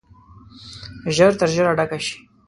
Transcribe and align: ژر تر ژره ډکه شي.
ژر 1.15 1.31
تر 1.39 1.49
ژره 1.55 1.71
ډکه 1.77 1.99
شي. 2.05 2.15